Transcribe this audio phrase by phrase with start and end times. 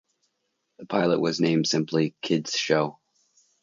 [0.79, 2.97] The pilot was named simply "Kids Show".